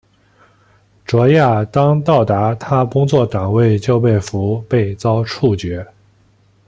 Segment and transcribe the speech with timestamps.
[1.05, 5.85] 卓娅刚到达她工作岗位就被俘并遭处决。